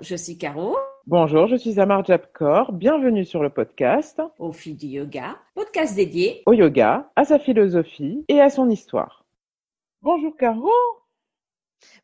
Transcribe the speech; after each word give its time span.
Bonjour, 0.00 0.16
je 0.16 0.22
suis 0.22 0.38
Caro. 0.38 0.78
Bonjour, 1.06 1.46
je 1.46 1.56
suis 1.56 1.78
Amar 1.78 2.02
Jabkor. 2.06 2.72
Bienvenue 2.72 3.26
sur 3.26 3.42
le 3.42 3.50
podcast 3.50 4.22
Au 4.38 4.50
fil 4.50 4.74
du 4.74 4.86
yoga, 4.86 5.36
podcast 5.54 5.94
dédié 5.94 6.42
au 6.46 6.54
yoga, 6.54 7.10
à 7.16 7.26
sa 7.26 7.38
philosophie 7.38 8.24
et 8.28 8.40
à 8.40 8.48
son 8.48 8.70
histoire. 8.70 9.26
Bonjour 10.00 10.34
Caro. 10.38 10.72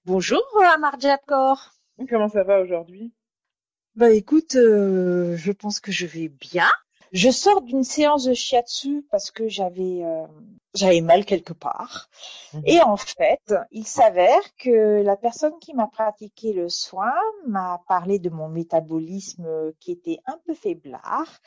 Bonjour 0.04 0.42
Amar 0.74 1.00
Jabkor. 1.00 1.70
Comment 2.06 2.28
ça 2.28 2.42
va 2.42 2.60
aujourd'hui? 2.60 3.14
Bah 3.94 4.10
écoute, 4.10 4.56
euh, 4.56 5.34
je 5.38 5.52
pense 5.52 5.80
que 5.80 5.90
je 5.90 6.04
vais 6.04 6.28
bien. 6.28 6.68
Je 7.12 7.30
sors 7.30 7.62
d'une 7.62 7.84
séance 7.84 8.24
de 8.24 8.34
shiatsu 8.34 9.06
parce 9.10 9.30
que 9.30 9.48
j'avais 9.48 10.04
euh, 10.04 10.26
j'avais 10.74 11.00
mal 11.00 11.24
quelque 11.24 11.52
part. 11.52 12.08
Mhm. 12.54 12.62
Et 12.66 12.82
en 12.82 12.96
fait, 12.96 13.54
il 13.70 13.86
s'avère 13.86 14.42
que 14.58 15.02
la 15.02 15.16
personne 15.16 15.58
qui 15.60 15.74
m'a 15.74 15.86
pratiqué 15.86 16.52
le 16.52 16.68
soin 16.68 17.12
m'a 17.46 17.82
parlé 17.88 18.18
de 18.18 18.30
mon 18.30 18.48
métabolisme 18.48 19.72
qui 19.80 19.92
était 19.92 20.18
un 20.26 20.38
peu 20.46 20.54
faiblard 20.54 21.40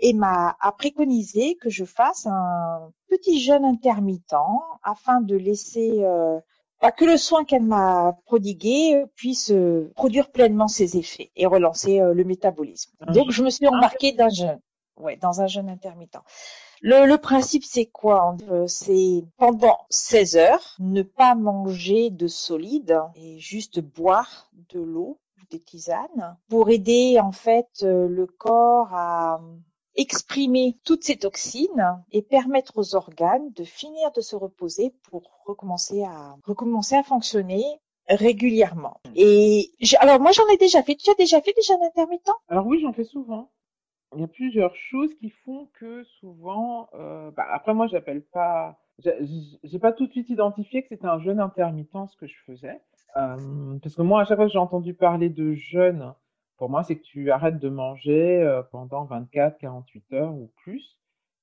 et 0.00 0.12
m'a 0.12 0.56
préconisé 0.78 1.56
que 1.56 1.70
je 1.70 1.84
fasse 1.84 2.26
un 2.26 2.92
petit 3.08 3.40
jeûne 3.40 3.64
intermittent 3.64 4.34
afin 4.82 5.20
de 5.20 5.36
laisser 5.36 6.02
euh, 6.02 6.38
bah, 6.82 6.92
que 6.92 7.04
le 7.04 7.16
soin 7.16 7.44
qu'elle 7.44 7.62
m'a 7.62 8.16
prodigué 8.26 9.04
puisse 9.14 9.50
euh, 9.50 9.90
produire 9.94 10.30
pleinement 10.30 10.68
ses 10.68 10.96
effets 10.96 11.30
et 11.36 11.46
relancer 11.46 12.00
euh, 12.00 12.12
le 12.12 12.24
métabolisme. 12.24 12.92
Donc 13.14 13.30
je 13.30 13.42
me 13.42 13.50
suis 13.50 13.66
embarquée 13.68 14.12
d'un 14.12 14.28
jeûne 14.28 14.60
ouais, 14.98 15.16
dans 15.16 15.40
un 15.40 15.46
jeûne 15.46 15.68
intermittent. 15.68 16.18
Le, 16.80 17.06
le 17.06 17.18
principe, 17.18 17.64
c'est 17.64 17.86
quoi? 17.86 18.36
C'est 18.66 19.24
pendant 19.38 19.78
16 19.90 20.36
heures, 20.36 20.76
ne 20.78 21.02
pas 21.02 21.34
manger 21.34 22.10
de 22.10 22.26
solide 22.26 23.00
et 23.14 23.38
juste 23.38 23.80
boire 23.80 24.50
de 24.70 24.80
l'eau 24.80 25.18
ou 25.40 25.46
des 25.50 25.60
tisanes 25.60 26.36
pour 26.48 26.70
aider 26.70 27.18
en 27.20 27.32
fait 27.32 27.68
euh, 27.82 28.06
le 28.08 28.26
corps 28.26 28.92
à 28.92 29.40
exprimer 29.96 30.76
toutes 30.84 31.04
ces 31.04 31.16
toxines 31.16 32.02
et 32.10 32.20
permettre 32.20 32.72
aux 32.76 32.94
organes 32.96 33.50
de 33.52 33.64
finir 33.64 34.10
de 34.12 34.20
se 34.20 34.36
reposer 34.36 34.92
pour 35.08 35.22
recommencer 35.46 36.02
à 36.02 36.36
recommencer 36.44 36.96
à 36.96 37.02
fonctionner 37.02 37.64
régulièrement. 38.08 39.00
Et 39.14 39.70
alors 40.00 40.20
moi 40.20 40.32
j'en 40.32 40.46
ai 40.48 40.56
déjà 40.56 40.82
fait. 40.82 40.96
Tu 40.96 41.10
as 41.10 41.14
déjà 41.14 41.40
fait 41.40 41.54
des 41.56 41.62
jeûnes 41.62 41.82
intermittents? 41.82 42.36
Alors 42.48 42.66
oui, 42.66 42.80
j'en 42.82 42.92
fais 42.92 43.04
souvent 43.04 43.50
il 44.14 44.20
y 44.20 44.24
a 44.24 44.28
plusieurs 44.28 44.74
choses 44.74 45.14
qui 45.14 45.30
font 45.30 45.68
que 45.74 46.04
souvent, 46.04 46.88
euh, 46.94 47.30
bah, 47.30 47.46
après 47.50 47.74
moi 47.74 47.86
j'appelle 47.86 48.22
pas, 48.22 48.78
j'ai 48.98 49.78
pas 49.78 49.92
tout 49.92 50.06
de 50.06 50.12
suite 50.12 50.30
identifié 50.30 50.82
que 50.82 50.88
c'était 50.88 51.06
un 51.06 51.18
jeûne 51.18 51.40
intermittent 51.40 52.08
ce 52.08 52.16
que 52.16 52.26
je 52.26 52.36
faisais, 52.46 52.80
euh, 53.16 53.78
parce 53.82 53.94
que 53.94 54.02
moi 54.02 54.20
à 54.20 54.24
chaque 54.24 54.36
fois 54.36 54.46
que 54.46 54.52
j'ai 54.52 54.58
entendu 54.58 54.94
parler 54.94 55.28
de 55.28 55.54
jeûne, 55.54 56.14
pour 56.56 56.70
moi 56.70 56.82
c'est 56.82 56.96
que 56.96 57.02
tu 57.02 57.30
arrêtes 57.30 57.58
de 57.58 57.68
manger 57.68 58.42
euh, 58.42 58.62
pendant 58.62 59.04
24, 59.04 59.58
48 59.58 60.12
heures 60.12 60.34
ou 60.34 60.50
plus, 60.62 60.98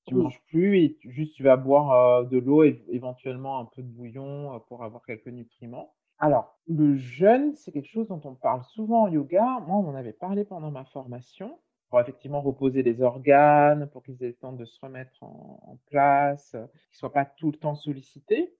tu 0.06 0.14
manges 0.14 0.42
plus 0.48 0.78
et 0.78 0.98
juste 1.04 1.34
tu 1.34 1.44
vas 1.44 1.56
boire 1.56 2.26
de 2.26 2.38
l'eau 2.38 2.64
et 2.64 2.84
éventuellement 2.88 3.60
un 3.60 3.66
peu 3.66 3.82
de 3.82 3.88
bouillon 3.88 4.60
pour 4.66 4.82
avoir 4.82 5.02
quelques 5.04 5.28
nutriments. 5.28 5.92
Alors, 6.18 6.56
le 6.66 6.96
jeûne, 6.96 7.54
c'est 7.54 7.70
quelque 7.70 7.88
chose 7.88 8.08
dont 8.08 8.20
on 8.24 8.34
parle 8.34 8.62
souvent 8.64 9.02
en 9.02 9.08
yoga. 9.08 9.60
Moi, 9.66 9.76
on 9.76 9.88
en 9.88 9.94
avait 9.94 10.12
parlé 10.12 10.44
pendant 10.44 10.72
ma 10.72 10.84
formation 10.84 11.56
pour 11.92 12.00
effectivement 12.00 12.40
reposer 12.40 12.82
les 12.82 13.02
organes, 13.02 13.86
pour 13.90 14.02
qu'ils 14.02 14.24
aient 14.24 14.28
le 14.28 14.32
temps 14.32 14.54
de 14.54 14.64
se 14.64 14.80
remettre 14.80 15.22
en, 15.22 15.78
place, 15.90 16.52
qu'ils 16.52 16.60
ne 16.60 16.96
soient 16.96 17.12
pas 17.12 17.26
tout 17.26 17.50
le 17.50 17.58
temps 17.58 17.74
sollicités. 17.74 18.56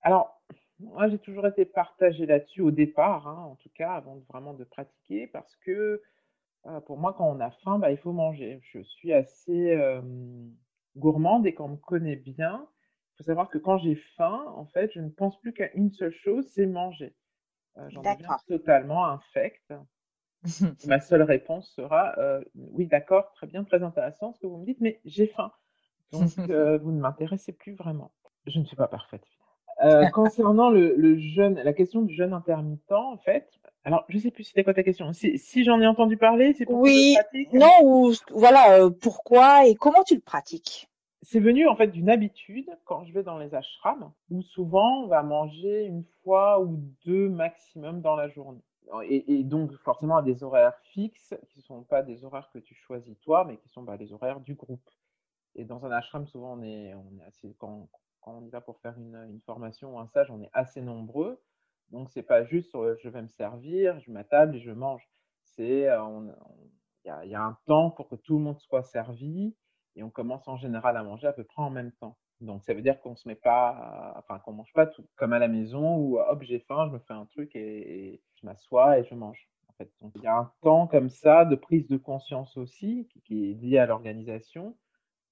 Alors, 0.00 0.42
moi, 0.80 1.08
j'ai 1.08 1.20
toujours 1.20 1.46
été 1.46 1.64
partagée 1.64 2.26
là-dessus 2.26 2.60
au 2.60 2.72
départ, 2.72 3.28
hein, 3.28 3.44
en 3.44 3.54
tout 3.54 3.68
cas, 3.72 3.92
avant 3.92 4.16
vraiment 4.28 4.54
de 4.54 4.64
pratiquer, 4.64 5.28
parce 5.28 5.54
que 5.64 6.02
euh, 6.66 6.80
pour 6.80 6.98
moi, 6.98 7.14
quand 7.16 7.30
on 7.30 7.38
a 7.38 7.52
faim, 7.62 7.78
bah, 7.78 7.92
il 7.92 7.96
faut 7.96 8.10
manger. 8.10 8.58
Je 8.72 8.80
suis 8.80 9.12
assez 9.12 9.76
euh, 9.76 10.02
gourmande 10.96 11.46
et 11.46 11.54
quand 11.54 11.66
on 11.66 11.68
me 11.68 11.76
connaît 11.76 12.16
bien, 12.16 12.66
il 12.66 13.18
faut 13.18 13.22
savoir 13.22 13.50
que 13.50 13.58
quand 13.58 13.78
j'ai 13.78 13.94
faim, 14.16 14.42
en 14.56 14.66
fait, 14.66 14.90
je 14.94 15.00
ne 15.00 15.10
pense 15.10 15.40
plus 15.42 15.52
qu'à 15.52 15.72
une 15.74 15.92
seule 15.92 16.10
chose, 16.24 16.44
c'est 16.48 16.66
manger. 16.66 17.14
Euh, 17.76 17.88
J'en 17.90 18.02
deviens 18.02 18.36
totalement 18.48 19.06
infecte. 19.06 19.72
Ma 20.86 21.00
seule 21.00 21.22
réponse 21.22 21.72
sera 21.76 22.14
euh, 22.18 22.40
oui, 22.54 22.86
d'accord, 22.86 23.32
très 23.32 23.46
bien, 23.46 23.64
très 23.64 23.82
intéressant 23.82 24.32
ce 24.32 24.40
que 24.40 24.46
vous 24.46 24.58
me 24.58 24.64
dites, 24.64 24.80
mais 24.80 25.00
j'ai 25.04 25.26
faim. 25.26 25.52
Donc, 26.10 26.30
euh, 26.50 26.78
vous 26.78 26.92
ne 26.92 27.00
m'intéressez 27.00 27.52
plus 27.52 27.74
vraiment. 27.74 28.12
Je 28.46 28.58
ne 28.58 28.64
suis 28.64 28.76
pas 28.76 28.88
parfaite. 28.88 29.24
Euh, 29.84 30.06
concernant 30.12 30.70
le, 30.70 30.94
le, 30.96 31.16
jeûne, 31.18 31.60
la 31.62 31.72
question 31.72 32.02
du 32.02 32.14
jeûne 32.14 32.32
intermittent, 32.32 32.92
en 32.92 33.18
fait, 33.18 33.48
alors 33.84 34.04
je 34.08 34.18
sais 34.18 34.30
plus 34.30 34.44
c'était 34.44 34.64
quoi 34.64 34.74
ta 34.74 34.82
question. 34.82 35.12
Si, 35.12 35.38
si 35.38 35.64
j'en 35.64 35.80
ai 35.80 35.86
entendu 35.86 36.16
parler, 36.16 36.52
c'est 36.54 36.66
pour 36.66 36.80
oui, 36.80 37.16
non 37.52 37.72
ou 37.82 38.12
voilà 38.30 38.88
pourquoi 39.00 39.66
et 39.66 39.74
comment 39.74 40.04
tu 40.04 40.14
le 40.14 40.20
pratiques? 40.20 40.88
C'est 41.22 41.40
venu 41.40 41.68
en 41.68 41.76
fait 41.76 41.88
d'une 41.88 42.10
habitude 42.10 42.68
quand 42.84 43.04
je 43.04 43.12
vais 43.12 43.22
dans 43.22 43.38
les 43.38 43.54
ashrams 43.54 44.12
où 44.30 44.42
souvent 44.42 45.04
on 45.04 45.06
va 45.06 45.22
manger 45.22 45.84
une 45.84 46.04
fois 46.22 46.60
ou 46.60 46.80
deux 47.06 47.28
maximum 47.28 48.02
dans 48.02 48.16
la 48.16 48.28
journée 48.28 48.62
et, 49.04 49.44
donc 49.44 49.72
forcément 49.78 50.16
à 50.16 50.22
des 50.22 50.42
horaires 50.42 50.78
fixes 50.78 51.34
qui 51.48 51.58
ne 51.58 51.62
sont 51.62 51.82
pas 51.84 52.02
des 52.02 52.24
horaires 52.24 52.50
que 52.52 52.58
tu 52.58 52.74
choisis 52.74 53.18
toi, 53.20 53.44
mais 53.44 53.56
qui 53.58 53.68
sont 53.68 53.82
bah, 53.82 53.96
les 53.96 54.12
horaires 54.12 54.40
du 54.40 54.54
groupe. 54.54 54.88
Et 55.54 55.64
dans 55.64 55.84
un 55.84 55.90
ashram, 55.90 56.26
souvent 56.26 56.58
on 56.58 56.62
est, 56.62 56.94
assez, 57.26 57.54
quand, 57.58 57.88
on 58.26 58.44
y 58.44 58.50
va 58.50 58.60
pour 58.60 58.78
faire 58.80 58.96
une, 58.98 59.40
formation 59.44 59.94
ou 59.94 59.98
un 59.98 60.06
stage, 60.06 60.30
on 60.30 60.40
est 60.40 60.50
assez 60.52 60.80
nombreux. 60.80 61.40
Donc 61.90 62.10
c'est 62.10 62.22
pas 62.22 62.44
juste 62.44 62.72
je 62.72 63.08
vais 63.08 63.22
me 63.22 63.28
servir, 63.28 63.98
je 64.00 64.10
m'attable 64.10 64.56
et 64.56 64.60
je 64.60 64.70
mange. 64.70 65.08
C'est 65.44 65.88
euh, 65.88 66.32
il 67.04 67.30
y, 67.30 67.34
a 67.34 67.42
un 67.42 67.58
temps 67.66 67.90
pour 67.90 68.08
que 68.08 68.14
tout 68.14 68.38
le 68.38 68.44
monde 68.44 68.60
soit 68.60 68.82
servi 68.82 69.54
et 69.96 70.02
on 70.02 70.10
commence 70.10 70.46
en 70.48 70.56
général 70.56 70.96
à 70.96 71.02
manger 71.02 71.26
à 71.26 71.32
peu 71.32 71.44
près 71.44 71.62
en 71.62 71.70
même 71.70 71.92
temps. 71.92 72.16
Donc 72.42 72.64
ça 72.64 72.74
veut 72.74 72.82
dire 72.82 73.00
qu'on 73.00 73.14
se 73.14 73.28
met 73.28 73.36
pas, 73.36 74.14
enfin 74.18 74.40
qu'on 74.40 74.52
mange 74.52 74.72
pas 74.72 74.86
tout 74.86 75.06
comme 75.16 75.32
à 75.32 75.38
la 75.38 75.48
maison 75.48 75.96
où 75.96 76.18
hop 76.18 76.42
j'ai 76.42 76.58
faim, 76.58 76.86
je 76.88 76.92
me 76.94 76.98
fais 76.98 77.12
un 77.12 77.26
truc 77.26 77.54
et, 77.54 78.20
je 78.34 78.46
m'assois 78.46 78.98
et 78.98 79.04
je 79.04 79.14
mange. 79.14 79.48
En 79.68 79.72
fait, 79.74 79.90
donc 80.00 80.12
il 80.16 80.22
y 80.22 80.26
a 80.26 80.36
un 80.36 80.52
temps 80.60 80.86
comme 80.88 81.08
ça 81.08 81.44
de 81.44 81.54
prise 81.54 81.86
de 81.86 81.96
conscience 81.96 82.56
aussi 82.56 83.08
qui, 83.24 83.50
est 83.50 83.54
lié 83.54 83.78
à 83.78 83.86
l'organisation, 83.86 84.76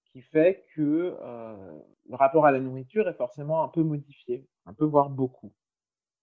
qui 0.06 0.22
fait 0.22 0.65
que 0.75 1.16
euh, 1.20 1.78
le 2.09 2.15
rapport 2.15 2.47
à 2.47 2.53
la 2.53 2.60
nourriture 2.60 3.09
est 3.09 3.15
forcément 3.15 3.65
un 3.65 3.69
peu 3.69 3.82
modifié, 3.82 4.47
un 4.66 4.72
peu 4.72 4.84
voire 4.84 5.10
beaucoup. 5.10 5.53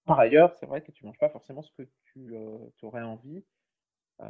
Par 0.05 0.19
ailleurs, 0.19 0.55
c'est 0.55 0.65
vrai 0.65 0.81
que 0.81 0.91
tu 0.91 1.05
manges 1.05 1.19
pas 1.19 1.29
forcément 1.29 1.61
ce 1.61 1.71
que 1.73 1.87
tu 2.13 2.33
euh, 2.33 2.57
aurais 2.81 3.03
envie 3.03 3.43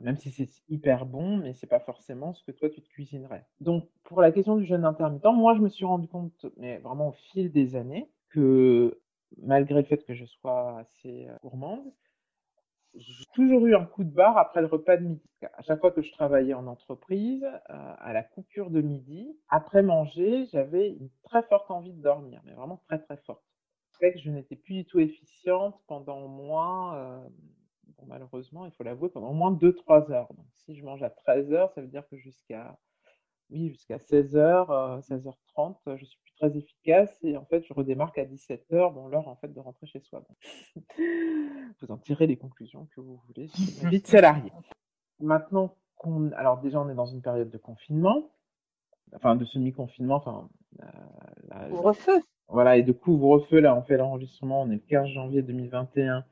même 0.01 0.17
si 0.17 0.31
c'est 0.31 0.49
hyper 0.69 1.05
bon, 1.05 1.37
mais 1.37 1.53
c'est 1.53 1.67
pas 1.67 1.79
forcément 1.79 2.33
ce 2.33 2.43
que 2.43 2.51
toi 2.51 2.69
tu 2.69 2.81
te 2.81 2.89
cuisinerais. 2.89 3.45
Donc 3.61 3.87
pour 4.03 4.21
la 4.21 4.31
question 4.31 4.57
du 4.57 4.65
jeûne 4.65 4.85
intermittent, 4.85 5.25
moi 5.25 5.55
je 5.55 5.61
me 5.61 5.69
suis 5.69 5.85
rendu 5.85 6.07
compte, 6.07 6.45
mais 6.57 6.79
vraiment 6.79 7.09
au 7.09 7.13
fil 7.31 7.51
des 7.51 7.75
années, 7.75 8.09
que 8.29 8.99
malgré 9.41 9.81
le 9.81 9.87
fait 9.87 10.03
que 10.03 10.13
je 10.13 10.25
sois 10.25 10.79
assez 10.79 11.27
euh, 11.27 11.37
gourmande, 11.41 11.91
j'ai 12.95 13.25
toujours 13.33 13.65
eu 13.67 13.75
un 13.75 13.85
coup 13.85 14.03
de 14.03 14.09
barre 14.09 14.37
après 14.37 14.61
le 14.61 14.67
repas 14.67 14.97
de 14.97 15.03
midi. 15.03 15.29
À 15.53 15.61
chaque 15.61 15.79
fois 15.79 15.91
que 15.91 16.01
je 16.01 16.11
travaillais 16.11 16.53
en 16.53 16.67
entreprise, 16.67 17.43
euh, 17.43 17.93
à 17.99 18.11
la 18.11 18.23
coupure 18.23 18.71
de 18.71 18.81
midi, 18.81 19.37
après 19.49 19.83
manger, 19.83 20.45
j'avais 20.51 20.89
une 20.89 21.09
très 21.23 21.43
forte 21.43 21.69
envie 21.69 21.93
de 21.93 22.01
dormir, 22.01 22.41
mais 22.45 22.53
vraiment 22.53 22.81
très 22.87 22.99
très 22.99 23.17
forte. 23.17 23.43
fait 23.99 24.13
que 24.13 24.19
je 24.19 24.31
n'étais 24.31 24.55
plus 24.55 24.73
du 24.75 24.85
tout 24.85 24.99
efficiente 24.99 25.79
pendant 25.87 26.23
au 26.23 26.27
moins 26.27 27.23
malheureusement, 28.05 28.65
il 28.65 28.71
faut 28.71 28.83
l'avouer, 28.83 29.09
pendant 29.09 29.29
au 29.29 29.33
moins 29.33 29.51
2-3 29.51 30.11
heures. 30.11 30.33
Donc, 30.33 30.45
si 30.53 30.75
je 30.75 30.83
mange 30.83 31.03
à 31.03 31.09
13 31.09 31.51
heures, 31.51 31.71
ça 31.73 31.81
veut 31.81 31.87
dire 31.87 32.07
que 32.09 32.17
jusqu'à 32.17 32.77
oui, 33.49 33.69
jusqu'à 33.69 33.97
16 33.97 34.35
h 34.35 35.01
16h30, 35.07 35.97
je 35.97 36.05
suis 36.05 36.19
plus 36.19 36.33
très 36.33 36.57
efficace 36.57 37.17
et 37.23 37.37
en 37.37 37.45
fait, 37.45 37.63
je 37.65 37.73
redémarre 37.73 38.11
à 38.17 38.25
17 38.25 38.65
h 38.71 38.93
bon, 38.93 39.07
l'heure 39.07 39.27
en 39.27 39.35
fait 39.37 39.53
de 39.53 39.59
rentrer 39.59 39.87
chez 39.87 40.01
soi. 40.01 40.23
vous 40.97 41.91
en 41.91 41.97
tirez 41.97 42.27
les 42.27 42.37
conclusions 42.37 42.87
que 42.93 42.99
vous 42.99 43.21
voulez. 43.27 43.49
Vite 43.89 44.07
salarié. 44.07 44.51
Maintenant 45.19 45.75
qu'on, 45.95 46.31
alors 46.33 46.59
déjà, 46.59 46.79
on 46.81 46.89
est 46.89 46.95
dans 46.95 47.05
une 47.05 47.21
période 47.21 47.49
de 47.49 47.57
confinement, 47.57 48.29
enfin 49.15 49.35
de 49.35 49.45
semi-confinement, 49.45 50.15
enfin. 50.15 50.49
couvre-feu. 51.69 52.21
Voilà, 52.49 52.77
et 52.77 52.83
de 52.83 52.91
couvre-feu, 52.91 53.59
là, 53.59 53.75
on 53.75 53.81
fait 53.81 53.97
l'enregistrement, 53.97 54.61
on 54.61 54.69
est 54.69 54.75
le 54.75 54.81
15 54.87 55.07
janvier 55.07 55.41
2021. 55.41 56.23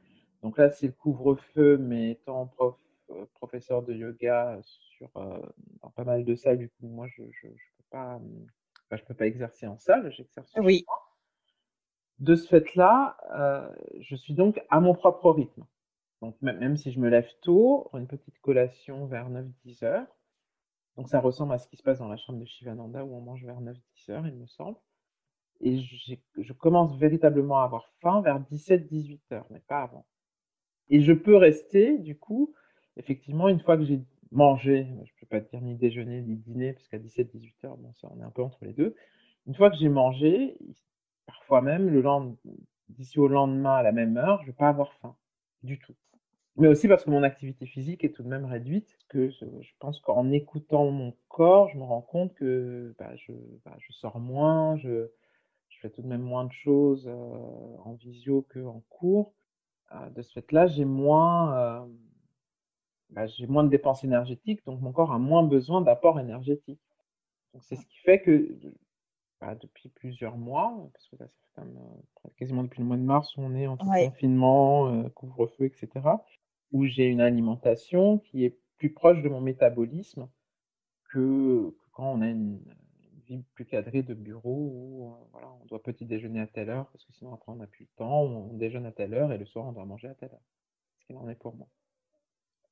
Donc 0.45 0.59
là, 0.59 0.69
c'est 0.69 0.85
le 0.85 0.93
couvre-feu, 0.93 1.79
mais 1.79 2.11
étant 2.11 2.45
prof, 2.45 2.75
euh, 3.09 3.25
professeur 3.33 3.81
de 3.81 3.95
yoga 3.95 4.59
sur 4.61 5.09
euh, 5.17 5.41
dans 5.81 5.89
pas 5.89 6.03
mal 6.03 6.23
de 6.23 6.35
salles, 6.35 6.59
du 6.59 6.69
coup, 6.69 6.85
moi, 6.87 7.07
je 7.07 7.23
je, 7.31 7.47
je 7.47 7.65
peux 7.77 7.83
pas, 7.89 8.21
je 8.91 9.03
peux 9.05 9.15
pas 9.15 9.25
exercer 9.25 9.65
en 9.65 9.79
salle, 9.79 10.11
j'exerce. 10.11 10.53
Oui. 10.57 10.85
De 12.19 12.35
ce 12.35 12.47
fait-là, 12.47 13.17
euh, 13.35 13.67
je 14.01 14.15
suis 14.15 14.35
donc 14.35 14.61
à 14.69 14.79
mon 14.79 14.93
propre 14.93 15.31
rythme. 15.31 15.65
Donc 16.21 16.39
même 16.43 16.77
si 16.77 16.91
je 16.91 16.99
me 16.99 17.09
lève 17.09 17.27
tôt, 17.41 17.89
une 17.95 18.05
petite 18.05 18.37
collation 18.41 19.07
vers 19.07 19.31
9-10 19.31 19.83
heures. 19.83 20.05
Donc 20.95 21.09
ça 21.09 21.21
ressemble 21.21 21.53
à 21.53 21.57
ce 21.57 21.67
qui 21.67 21.77
se 21.77 21.81
passe 21.81 21.97
dans 21.97 22.07
la 22.07 22.17
chambre 22.17 22.37
de 22.37 22.45
Shivananda 22.45 23.03
où 23.03 23.15
on 23.15 23.21
mange 23.21 23.43
vers 23.43 23.61
9-10 23.61 24.11
heures, 24.11 24.27
il 24.27 24.35
me 24.35 24.45
semble. 24.45 24.77
Et 25.61 25.79
je 25.79 26.53
commence 26.53 26.95
véritablement 26.97 27.61
à 27.61 27.63
avoir 27.63 27.89
faim 27.99 28.21
vers 28.21 28.39
17-18 28.39 29.33
heures, 29.33 29.47
mais 29.49 29.61
pas 29.61 29.81
avant. 29.81 30.05
Et 30.89 31.01
je 31.01 31.13
peux 31.13 31.35
rester, 31.35 31.97
du 31.97 32.17
coup, 32.17 32.53
effectivement, 32.97 33.49
une 33.49 33.59
fois 33.59 33.77
que 33.77 33.83
j'ai 33.83 34.01
mangé, 34.31 34.87
je 35.05 35.11
peux 35.19 35.25
pas 35.25 35.39
dire 35.39 35.61
ni 35.61 35.75
déjeuner 35.75 36.21
ni 36.21 36.35
dîner, 36.35 36.73
parce 36.73 36.87
qu'à 36.87 36.99
17-18 36.99 37.65
heures, 37.65 37.77
bon, 37.77 37.93
ça, 37.93 38.09
on 38.13 38.19
est 38.19 38.23
un 38.23 38.31
peu 38.31 38.43
entre 38.43 38.63
les 38.63 38.73
deux. 38.73 38.95
Une 39.47 39.55
fois 39.55 39.69
que 39.69 39.77
j'ai 39.77 39.89
mangé, 39.89 40.57
parfois 41.25 41.61
même 41.61 41.89
le 41.89 42.01
lendemain, 42.01 42.35
d'ici 42.89 43.19
au 43.19 43.27
lendemain 43.27 43.75
à 43.75 43.83
la 43.83 43.91
même 43.91 44.17
heure, 44.17 44.41
je 44.41 44.47
vais 44.47 44.53
pas 44.53 44.69
avoir 44.69 44.93
faim 44.93 45.15
du 45.63 45.79
tout. 45.79 45.95
Mais 46.57 46.67
aussi 46.67 46.87
parce 46.87 47.03
que 47.03 47.09
mon 47.09 47.23
activité 47.23 47.65
physique 47.65 48.03
est 48.03 48.11
tout 48.11 48.23
de 48.23 48.29
même 48.29 48.45
réduite, 48.45 48.97
que 49.09 49.29
je, 49.29 49.45
pense 49.79 49.99
qu'en 49.99 50.31
écoutant 50.31 50.89
mon 50.89 51.13
corps, 51.27 51.69
je 51.69 51.77
me 51.77 51.83
rends 51.83 52.01
compte 52.01 52.33
que 52.35 52.95
bah, 52.97 53.13
je, 53.15 53.33
bah, 53.65 53.75
je, 53.79 53.91
sors 53.91 54.19
moins, 54.19 54.77
je, 54.77 55.09
je, 55.69 55.79
fais 55.79 55.89
tout 55.89 56.01
de 56.01 56.07
même 56.07 56.21
moins 56.21 56.45
de 56.45 56.53
choses 56.53 57.07
euh, 57.07 57.77
en 57.83 57.93
visio 57.95 58.47
qu'en 58.53 58.81
cours. 58.89 59.33
Euh, 59.93 60.09
de 60.09 60.21
ce 60.21 60.33
fait-là, 60.33 60.67
j'ai 60.67 60.85
moins, 60.85 61.57
euh, 61.57 61.85
bah, 63.09 63.27
j'ai 63.27 63.47
moins 63.47 63.63
de 63.63 63.69
dépenses 63.69 64.03
énergétiques, 64.03 64.65
donc 64.65 64.81
mon 64.81 64.91
corps 64.91 65.11
a 65.11 65.19
moins 65.19 65.43
besoin 65.43 65.81
d'apport 65.81 66.19
énergétique. 66.19 66.81
Donc 67.53 67.63
c'est 67.63 67.75
ce 67.75 67.85
qui 67.85 67.97
fait 67.99 68.21
que 68.21 68.57
bah, 69.39 69.55
depuis 69.55 69.89
plusieurs 69.89 70.37
mois, 70.37 70.89
parce 70.93 71.07
que 71.07 71.17
là, 71.17 71.27
ça 71.27 71.61
fait 71.61 71.67
euh, 71.67 72.29
quasiment 72.37 72.63
depuis 72.63 72.81
le 72.81 72.87
mois 72.87 72.97
de 72.97 73.03
mars 73.03 73.33
on 73.37 73.53
est 73.55 73.67
en 73.67 73.77
confinement, 73.77 74.87
euh, 74.87 75.09
couvre-feu, 75.09 75.65
etc., 75.65 75.89
où 76.71 76.85
j'ai 76.85 77.05
une 77.05 77.21
alimentation 77.21 78.17
qui 78.19 78.43
est 78.45 78.57
plus 78.77 78.91
proche 78.91 79.21
de 79.21 79.29
mon 79.29 79.41
métabolisme 79.41 80.27
que, 81.11 81.75
quand 81.93 82.11
on 82.11 82.21
a 82.21 82.27
une, 82.27 82.59
vie 83.27 83.43
plus 83.53 83.65
cadrée 83.65 84.03
de 84.03 84.13
bureau 84.13 84.71
où 84.73 85.13
euh, 85.13 85.27
voilà, 85.31 85.47
on 85.61 85.65
doit 85.65 85.81
petit 85.81 86.05
déjeuner 86.05 86.41
à 86.41 86.47
telle 86.47 86.69
heure 86.69 86.87
parce 86.91 87.03
que 87.05 87.13
sinon 87.13 87.33
après 87.33 87.51
on 87.51 87.55
n'a 87.55 87.67
plus 87.67 87.85
le 87.85 87.97
temps, 87.97 88.23
on 88.23 88.53
déjeune 88.53 88.85
à 88.85 88.91
telle 88.91 89.13
heure 89.13 89.31
et 89.31 89.37
le 89.37 89.45
soir 89.45 89.65
on 89.65 89.71
doit 89.71 89.85
manger 89.85 90.07
à 90.07 90.13
telle 90.13 90.31
heure. 90.31 90.43
Ce 90.99 91.05
qu'il 91.05 91.17
en 91.17 91.27
est 91.29 91.35
pour 91.35 91.55
moi. 91.55 91.67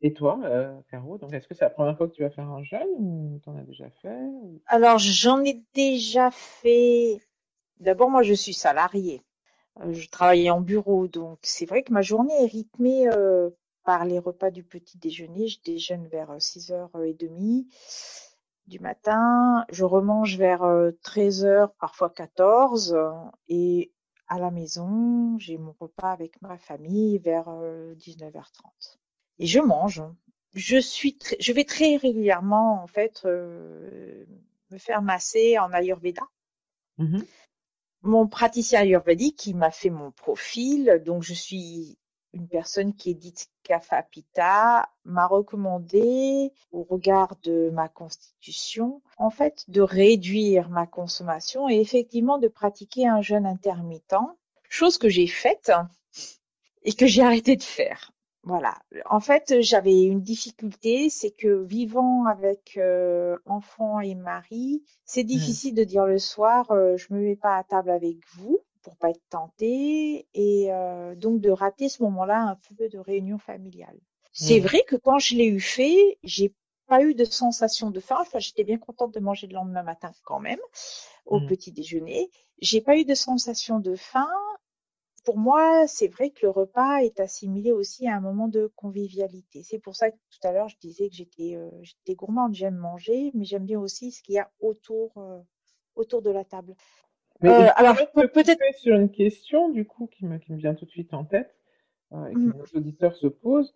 Et 0.02 0.14
toi, 0.14 0.40
euh, 0.44 0.78
Caro, 0.92 1.18
est-ce 1.32 1.48
que 1.48 1.54
c'est 1.54 1.64
la 1.64 1.70
première 1.70 1.96
fois 1.98 2.08
que 2.08 2.14
tu 2.14 2.24
vas 2.24 2.30
faire 2.30 2.50
un 2.50 2.64
jeûne 2.64 2.90
ou 2.98 3.40
tu 3.42 3.50
en 3.50 3.58
as 3.58 3.64
déjà 3.64 3.90
fait 4.02 4.30
Alors 4.68 4.98
j'en 4.98 5.44
ai 5.44 5.64
déjà 5.74 6.30
fait. 6.32 7.20
D'abord, 7.80 8.10
moi 8.10 8.24
je 8.24 8.34
suis 8.34 8.54
salariée. 8.54 9.22
Euh, 9.80 9.94
je 9.94 10.08
travaillais 10.10 10.50
en 10.50 10.62
bureau, 10.62 11.08
donc 11.08 11.40
c'est 11.42 11.66
vrai 11.66 11.84
que 11.84 11.94
ma 11.94 12.02
journée 12.02 12.34
est 12.44 12.48
rythmée 12.48 13.08
par 13.86 14.06
les 14.06 14.20
repas 14.20 14.52
du 14.52 14.64
petit 14.64 14.98
déjeuner. 14.98 15.48
Je 15.48 15.60
déjeune 15.62 16.08
vers 16.08 16.38
6h30 16.38 17.66
du 18.68 18.80
matin. 18.80 19.66
Je 19.70 19.84
remange 19.84 20.38
vers 20.38 20.62
13h, 20.62 21.72
parfois 21.80 22.10
14 22.10 22.98
et 23.48 23.92
à 24.28 24.40
la 24.40 24.52
maison, 24.52 25.38
j'ai 25.40 25.58
mon 25.58 25.76
repas 25.80 26.12
avec 26.12 26.42
ma 26.42 26.58
famille 26.58 27.20
vers 27.20 27.48
19h30 27.48 28.98
et 29.40 29.46
je 29.46 29.60
mange. 29.60 30.04
Je 30.54 30.78
suis, 30.78 31.18
je 31.40 31.52
vais 31.52 31.64
très 31.66 31.98
régulièrement 31.98 32.84
en 32.84 32.88
fait 32.88 33.24
euh, 33.26 34.26
me 34.70 34.78
faire 34.78 35.02
masser 35.02 35.58
en 35.58 35.72
Ayurveda. 35.72 36.24
Mmh 36.98 37.22
mon 38.04 38.28
praticien 38.28 38.82
ayurvédique 38.82 39.38
qui 39.38 39.54
m'a 39.54 39.72
fait 39.72 39.90
mon 39.90 40.12
profil, 40.12 41.02
donc 41.06 41.24
je 41.24 41.34
suis 41.34 41.98
une 42.34 42.48
personne 42.48 42.94
qui 42.94 43.12
est 43.12 43.16
dite 43.16 43.48
Kapha 43.64 44.04
Pitta, 44.04 44.90
m'a 45.06 45.28
recommandé, 45.28 46.52
au 46.72 46.84
regard 46.84 47.36
de 47.44 47.70
ma 47.72 47.88
constitution, 47.88 49.02
en 49.18 49.30
fait, 49.30 49.64
de 49.68 49.82
réduire 49.82 50.70
ma 50.70 50.88
consommation 50.88 51.70
et 51.70 51.80
effectivement 51.80 52.40
de 52.40 52.48
pratiquer 52.48 53.08
un 53.08 53.22
jeûne 53.22 53.46
intermittent, 53.46 54.16
chose 54.68 54.98
que 54.98 55.10
j'ai 55.10 55.28
faite 55.28 55.72
et 56.84 56.94
que 56.94 57.06
j'ai 57.06 57.22
arrêté 57.22 57.56
de 57.56 57.64
faire. 57.64 58.12
Voilà. 58.46 58.76
En 59.10 59.22
fait, 59.22 59.62
j'avais 59.62 60.04
une 60.04 60.22
difficulté, 60.22 61.10
c'est 61.10 61.32
que 61.32 61.64
vivant 61.64 62.26
avec 62.26 62.74
euh, 62.78 63.38
enfant 63.46 64.02
et 64.02 64.16
mari, 64.16 64.84
c'est 65.06 65.24
mmh. 65.24 65.28
difficile 65.28 65.76
de 65.76 65.86
dire 65.86 66.06
le 66.06 66.20
soir, 66.20 66.70
euh, 66.72 66.98
je 66.98 67.14
me 67.14 67.20
mets 67.20 67.38
pas 67.38 67.56
à 67.56 67.64
table 67.64 67.90
avec 67.90 68.18
vous 68.36 68.60
pour 68.84 68.96
pas 68.98 69.10
être 69.10 69.22
tentée 69.30 70.28
et 70.34 70.72
euh, 70.72 71.16
donc 71.16 71.42
de 71.42 71.50
rater 71.50 71.90
ce 71.90 72.04
moment-là 72.04 72.42
un 72.42 72.58
peu 72.76 72.90
de 72.90 73.00
réunion 73.00 73.38
familiale. 73.38 73.98
C'est 74.32 74.60
mmh. 74.60 74.64
vrai 74.64 74.84
que 74.88 74.96
quand 74.96 75.20
je 75.20 75.36
l'ai 75.36 75.46
eu 75.46 75.60
fait, 75.60 76.18
j'ai 76.24 76.54
pas 76.88 77.04
eu 77.04 77.14
de 77.16 77.26
sensation 77.26 77.92
de 77.92 78.00
faim. 78.00 78.18
Enfin, 78.20 78.40
j'étais 78.40 78.64
bien 78.64 78.78
contente 78.78 79.14
de 79.14 79.20
manger 79.20 79.48
le 79.48 79.54
lendemain 79.54 79.84
matin 79.84 80.12
quand 80.24 80.40
même 80.40 80.60
au 81.26 81.40
mmh. 81.40 81.48
petit 81.48 81.72
déjeuner. 81.72 82.30
J'ai 82.60 82.82
pas 82.82 82.98
eu 82.98 83.06
de 83.06 83.16
sensation 83.16 83.80
de 83.80 83.96
faim 83.96 84.30
pour 85.24 85.38
moi, 85.38 85.88
c'est 85.88 86.08
vrai 86.08 86.32
que 86.32 86.46
le 86.46 86.50
repas 86.50 86.98
est 86.98 87.20
assimilé 87.20 87.72
aussi 87.72 88.08
à 88.08 88.16
un 88.16 88.20
moment 88.20 88.48
de 88.48 88.72
convivialité. 88.76 89.64
C'est 89.64 89.80
pour 89.80 89.96
ça 89.96 90.12
que 90.12 90.18
tout 90.30 90.48
à 90.48 90.52
l'heure, 90.52 90.70
je 90.70 90.78
disais 90.80 91.10
que 91.10 91.16
j'étais 91.16 91.56
euh, 91.56 91.70
j'étais 91.82 92.16
gourmande, 92.16 92.54
j'aime 92.54 92.76
manger, 92.76 93.32
mais 93.34 93.46
j'aime 93.46 93.66
bien 93.66 93.80
aussi 93.80 94.12
ce 94.12 94.22
qu'il 94.22 94.36
y 94.36 94.40
a 94.40 94.52
autour, 94.60 95.14
euh, 95.18 95.40
autour 95.96 96.22
de 96.22 96.30
la 96.30 96.44
table. 96.44 96.76
Mais 97.42 97.50
euh, 97.50 97.68
alors, 97.76 97.96
peut-être 98.14 98.62
sur 98.78 98.96
une 98.96 99.12
question 99.12 99.70
du 99.70 99.86
coup 99.86 100.08
qui 100.08 100.26
me, 100.26 100.38
qui 100.38 100.54
me 100.54 100.58
vient 100.58 100.76
tout 100.76 100.86
de 100.86 100.92
suite 100.92 101.14
en 101.14 101.26
tête 101.26 101.56
euh, 102.14 102.28
et 102.28 102.34
que 102.34 102.40
mmh. 102.40 102.54
nos 102.58 102.80
auditeurs 102.80 103.16
se 103.16 103.28
posent. 103.28 103.74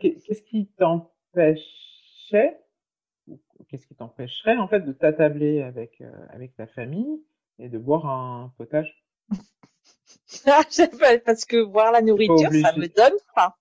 qu'est-ce 0.00 0.42
qui 0.42 0.66
t'empêchait, 0.76 2.60
qu'est-ce 3.68 3.86
qui 3.86 3.94
t'empêcherait 3.94 4.56
en 4.58 4.68
fait 4.68 4.80
de 4.80 4.92
t'attabler 4.92 5.62
avec 5.62 6.02
avec 6.30 6.54
ta 6.56 6.66
famille 6.66 7.22
et 7.58 7.68
de 7.68 7.78
boire 7.78 8.06
un 8.06 8.52
potage? 8.58 9.02
Parce 11.24 11.44
que 11.44 11.56
voir 11.56 11.92
la 11.92 12.02
nourriture, 12.02 12.50
ça 12.52 12.76
me 12.76 12.86
donne 12.88 13.18
faim. 13.34 13.52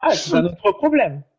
ah, 0.00 0.14
c'est 0.14 0.34
un 0.34 0.44
autre 0.46 0.72
problème. 0.72 1.22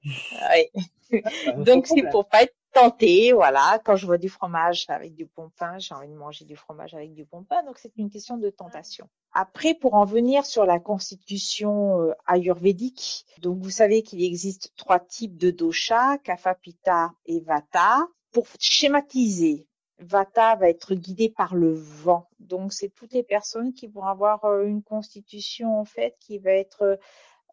Oui. 1.12 1.22
Donc 1.58 1.86
c'est 1.86 2.10
pour 2.10 2.28
pas 2.28 2.42
être 2.42 2.56
tenté, 2.74 3.32
voilà. 3.34 3.80
Quand 3.86 3.96
je 3.96 4.06
vois 4.06 4.18
du 4.18 4.30
fromage 4.30 4.86
avec 4.90 5.16
du 5.16 5.30
bon 5.38 5.50
pain, 5.58 5.78
j'ai 5.78 5.94
envie 5.94 6.08
de 6.08 6.16
manger 6.16 6.46
du 6.46 6.56
fromage 6.56 6.94
avec 6.94 7.14
du 7.14 7.26
bon 7.26 7.44
pain. 7.44 7.64
Donc 7.64 7.78
c'est 7.78 7.92
une 7.98 8.10
question 8.10 8.38
de 8.38 8.50
tentation. 8.50 9.08
Après, 9.32 9.74
pour 9.74 9.94
en 9.94 10.06
venir 10.06 10.46
sur 10.46 10.66
la 10.66 10.80
constitution 10.80 12.02
euh, 12.02 12.14
ayurvédique, 12.26 13.26
donc 13.40 13.60
vous 13.62 13.70
savez 13.70 14.04
qu'il 14.04 14.24
existe 14.24 14.74
trois 14.76 15.00
types 15.00 15.38
de 15.38 15.52
dosha, 15.52 16.18
kapha, 16.20 16.56
pitta 16.56 17.12
et 17.26 17.40
vata. 17.40 18.08
Pour 18.32 18.48
schématiser, 18.60 19.68
Vata 20.00 20.56
va 20.56 20.70
être 20.70 20.96
guidé 20.96 21.30
par 21.30 21.56
le 21.56 21.74
vent. 21.74 22.28
Donc, 22.40 22.74
c'est 22.74 22.90
toutes 22.90 23.14
les 23.14 23.24
personnes 23.24 23.74
qui 23.74 23.88
vont 23.88 24.04
avoir 24.04 24.44
euh, 24.46 24.66
une 24.66 24.84
constitution, 24.84 25.80
en 25.80 25.86
fait, 25.86 26.16
qui 26.20 26.40
va 26.40 26.52
être 26.52 26.82
euh, 26.84 26.96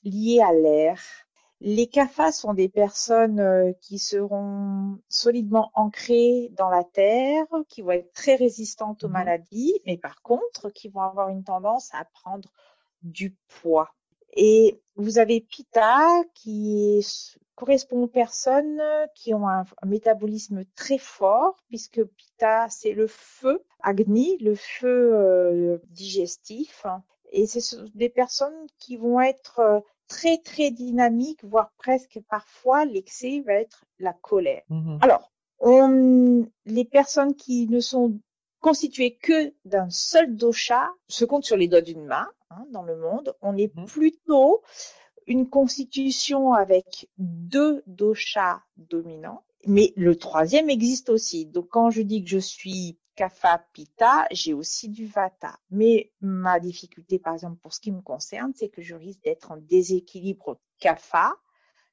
liée 0.02 0.40
à 0.40 0.52
l'air. 0.52 1.00
Les 1.62 1.88
Kaphas 1.88 2.32
sont 2.32 2.54
des 2.54 2.70
personnes 2.70 3.38
euh, 3.38 3.72
qui 3.82 3.98
seront 3.98 4.98
solidement 5.10 5.70
ancrées 5.74 6.50
dans 6.56 6.70
la 6.70 6.84
terre, 6.84 7.44
qui 7.68 7.82
vont 7.82 7.90
être 7.90 8.12
très 8.14 8.34
résistantes 8.34 9.04
aux 9.04 9.08
mmh 9.08 9.12
maladies, 9.12 9.80
mais 9.84 9.98
par 9.98 10.22
contre, 10.22 10.70
qui 10.70 10.88
vont 10.88 11.02
avoir 11.02 11.28
une 11.28 11.44
tendance 11.44 11.90
à 11.92 12.06
prendre 12.06 12.50
du 13.02 13.36
poids. 13.60 13.90
Et 14.32 14.80
vous 14.96 15.18
avez 15.18 15.40
Pitta 15.40 16.22
qui 16.34 17.04
correspond 17.56 18.04
aux 18.04 18.08
personnes 18.08 18.80
qui 19.14 19.34
ont 19.34 19.46
un, 19.46 19.64
métabolisme 19.84 20.64
très 20.76 20.96
fort, 20.96 21.56
puisque 21.68 22.02
Pitta, 22.02 22.68
c'est 22.70 22.92
le 22.92 23.06
feu, 23.06 23.62
Agni, 23.82 24.38
le 24.38 24.54
feu 24.54 25.14
euh, 25.14 25.78
digestif. 25.88 26.86
Et 27.32 27.46
c'est 27.46 27.76
des 27.94 28.08
personnes 28.08 28.66
qui 28.78 28.96
vont 28.96 29.20
être 29.20 29.58
euh, 29.58 29.80
très, 30.10 30.38
très 30.38 30.70
dynamiques, 30.72 31.42
voire 31.44 31.72
presque 31.78 32.20
parfois, 32.28 32.84
l'excès 32.84 33.42
va 33.46 33.54
être 33.54 33.84
la 33.98 34.12
colère. 34.12 34.62
Mmh 34.68 34.98
Alors, 35.00 35.30
on, 35.60 36.46
les 36.66 36.84
personnes 36.84 37.34
qui 37.34 37.68
ne 37.68 37.80
sont 37.80 38.18
constituées 38.58 39.16
que 39.16 39.54
d'un 39.64 39.88
seul 39.88 40.36
dosha 40.36 40.90
se 41.08 41.24
comptent 41.24 41.44
sur 41.44 41.56
les 41.56 41.68
doigts 41.68 41.80
d'une 41.80 42.04
main 42.04 42.28
hein, 42.50 42.64
dans 42.70 42.82
le 42.82 42.96
monde. 42.96 43.34
On 43.40 43.56
est 43.56 43.74
mmh. 43.74 43.86
plutôt 43.86 44.62
une 45.26 45.48
constitution 45.48 46.52
avec 46.54 47.08
deux 47.18 47.82
doshas 47.86 48.60
dominants, 48.76 49.44
mais 49.66 49.92
le 49.96 50.16
troisième 50.16 50.68
existe 50.68 51.08
aussi. 51.08 51.46
Donc 51.46 51.68
quand 51.68 51.90
je 51.90 52.02
dis 52.02 52.24
que 52.24 52.30
je 52.30 52.38
suis 52.38 52.98
kapha 53.20 53.58
pitta, 53.74 54.26
j'ai 54.30 54.54
aussi 54.54 54.88
du 54.88 55.04
vata. 55.04 55.58
Mais 55.70 56.10
ma 56.22 56.58
difficulté, 56.58 57.18
par 57.18 57.34
exemple, 57.34 57.58
pour 57.60 57.74
ce 57.74 57.80
qui 57.80 57.92
me 57.92 58.00
concerne, 58.00 58.52
c'est 58.56 58.70
que 58.70 58.80
je 58.80 58.94
risque 58.94 59.22
d'être 59.22 59.50
en 59.50 59.58
déséquilibre 59.58 60.58
kapha, 60.78 61.34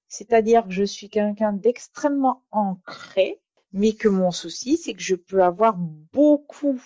c'est-à-dire 0.07 0.63
que 0.63 0.72
je 0.72 0.86
suis 0.86 1.10
quelqu'un 1.10 1.51
d'extrêmement 1.51 2.46
ancré, 2.51 3.41
mais 3.74 3.91
que 3.91 4.07
mon 4.07 4.31
souci, 4.31 4.77
c'est 4.77 4.93
que 4.93 5.01
je 5.01 5.15
peux 5.15 5.43
avoir 5.43 5.75
beaucoup, 5.75 6.79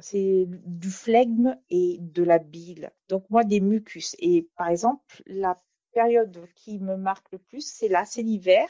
c'est 0.00 0.46
du 0.48 0.90
flegme 0.90 1.56
et 1.70 1.98
de 2.00 2.24
la 2.24 2.40
bile. 2.40 2.90
Donc 3.08 3.30
moi, 3.30 3.44
des 3.44 3.60
mucus. 3.60 4.16
Et 4.18 4.48
par 4.56 4.70
exemple, 4.70 5.22
la 5.26 5.56
période 5.92 6.48
qui 6.56 6.80
me 6.80 6.96
marque 6.96 7.30
le 7.30 7.38
plus, 7.38 7.64
c'est 7.64 7.86
là, 7.86 8.04
c'est 8.04 8.22
l'hiver. 8.22 8.66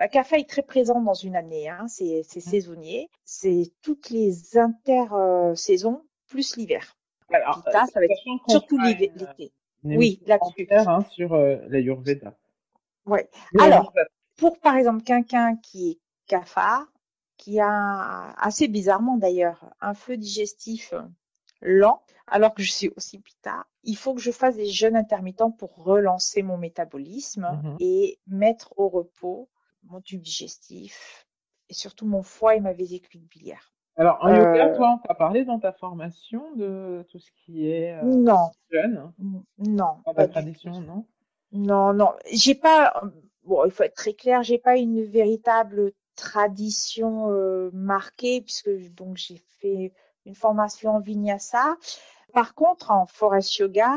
La 0.00 0.08
café 0.08 0.36
est 0.36 0.48
très 0.48 0.62
présent 0.62 1.00
dans 1.00 1.14
une 1.14 1.34
année, 1.34 1.68
hein, 1.68 1.86
c'est 1.88 2.20
mmh. 2.20 2.40
saisonnier. 2.40 3.10
C'est 3.24 3.72
toutes 3.82 4.10
les 4.10 4.56
inter-saisons 4.56 6.04
plus 6.28 6.56
l'hiver. 6.56 6.96
Alors, 7.32 7.62
ça, 7.70 7.84
ça 7.86 8.00
va 8.00 8.06
être 8.06 8.14
surtout 8.48 8.78
l'été. 8.78 9.52
Oui, 9.84 10.20
là-dessus. 10.26 10.66
Hein, 10.70 11.04
sur 11.10 11.34
euh, 11.34 11.56
l'Ayurveda. 11.68 12.36
Ouais. 13.06 13.28
Mais 13.54 13.64
Alors, 13.64 13.92
pour 14.36 14.58
par 14.58 14.76
exemple 14.76 15.02
quelqu'un 15.02 15.56
qui 15.56 15.90
est 15.90 15.98
cafard, 16.26 16.86
qui 17.36 17.60
a 17.60 18.34
assez 18.38 18.68
bizarrement 18.68 19.16
d'ailleurs 19.16 19.72
un 19.80 19.94
feu 19.94 20.16
digestif 20.16 20.92
lent, 21.60 22.02
alors 22.26 22.54
que 22.54 22.62
je 22.62 22.70
suis 22.70 22.90
aussi 22.96 23.18
pita, 23.18 23.66
il 23.84 23.96
faut 23.96 24.14
que 24.14 24.20
je 24.20 24.30
fasse 24.30 24.56
des 24.56 24.66
jeûnes 24.66 24.96
intermittents 24.96 25.50
pour 25.50 25.74
relancer 25.76 26.42
mon 26.42 26.58
métabolisme 26.58 27.48
Mhm. 27.62 27.76
et 27.80 28.18
mettre 28.26 28.74
au 28.76 28.88
repos 28.88 29.48
mon 29.84 30.00
tube 30.00 30.20
digestif 30.20 31.26
et 31.68 31.74
surtout 31.74 32.06
mon 32.06 32.22
foie 32.22 32.56
et 32.56 32.60
ma 32.60 32.72
vésicule 32.72 33.22
biliaire. 33.22 33.72
Alors, 33.96 34.18
en 34.22 34.28
Euh, 34.28 34.36
yoga, 34.36 34.68
toi, 34.68 34.94
on 34.94 35.06
t'a 35.06 35.14
parlé 35.14 35.44
dans 35.44 35.58
ta 35.58 35.72
formation 35.72 36.54
de 36.54 37.04
tout 37.10 37.18
ce 37.18 37.30
qui 37.32 37.68
est 37.68 37.92
euh, 37.94 38.04
Non, 38.04 38.50
jeûne, 38.70 39.12
non, 39.58 39.96
dans 40.06 40.14
du 40.14 40.30
tradition, 40.30 40.80
non? 40.80 41.04
Non, 41.50 41.92
non, 41.92 42.12
j'ai 42.32 42.54
pas. 42.54 43.02
Bon, 43.44 43.64
il 43.64 43.70
faut 43.70 43.82
être 43.82 43.96
très 43.96 44.12
clair, 44.12 44.42
j'ai 44.42 44.58
pas 44.58 44.76
une 44.76 45.02
véritable 45.02 45.92
tradition 46.14 47.30
euh, 47.30 47.70
marquée 47.72 48.40
puisque 48.42 48.70
donc 48.94 49.16
j'ai 49.16 49.42
fait 49.60 49.92
une 50.26 50.34
formation 50.34 50.96
en 50.96 51.00
vinyasa. 51.00 51.76
Par 52.32 52.54
contre, 52.54 52.90
en 52.90 53.06
forest 53.06 53.56
yoga, 53.56 53.94